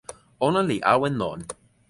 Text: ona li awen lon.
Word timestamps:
ona 0.47 0.61
li 0.69 0.77
awen 0.93 1.15
lon. 1.21 1.41